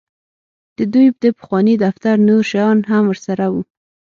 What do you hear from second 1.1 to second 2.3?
د پخواني دفتر